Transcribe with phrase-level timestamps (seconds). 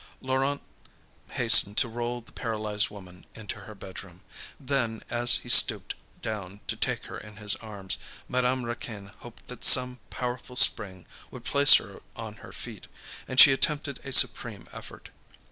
[0.19, 0.63] Laurent
[1.33, 4.23] hastened to roll the paralysed woman into her bedroom.
[4.59, 5.93] Then, as he stooped
[6.23, 11.45] down to take her in his arms, Madame Raquin hoped that some powerful spring would
[11.45, 12.87] place her on her feet;
[13.27, 15.09] and she attempted a supreme effort.